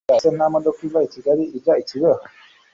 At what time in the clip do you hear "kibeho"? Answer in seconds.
1.89-2.21